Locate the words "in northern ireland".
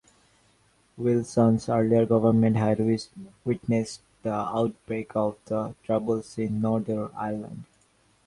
6.39-7.65